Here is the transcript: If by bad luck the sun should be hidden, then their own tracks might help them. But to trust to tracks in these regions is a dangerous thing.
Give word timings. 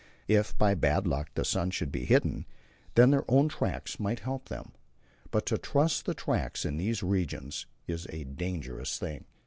If 0.27 0.57
by 0.57 0.73
bad 0.73 1.05
luck 1.05 1.29
the 1.35 1.45
sun 1.45 1.69
should 1.69 1.91
be 1.91 2.05
hidden, 2.05 2.47
then 2.95 3.11
their 3.11 3.23
own 3.29 3.49
tracks 3.49 3.99
might 3.99 4.21
help 4.21 4.49
them. 4.49 4.71
But 5.29 5.45
to 5.45 5.59
trust 5.59 6.05
to 6.07 6.15
tracks 6.15 6.65
in 6.65 6.77
these 6.77 7.03
regions 7.03 7.67
is 7.85 8.07
a 8.09 8.23
dangerous 8.23 8.97
thing. 8.97 9.25